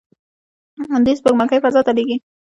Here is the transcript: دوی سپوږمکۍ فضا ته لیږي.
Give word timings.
دوی 1.05 1.13
سپوږمکۍ 1.19 1.59
فضا 1.63 1.81
ته 1.85 1.91
لیږي. 1.97 2.17